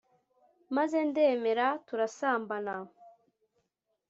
maze 0.75 0.97
ndemera 1.09 1.67
turasambana 1.87 2.73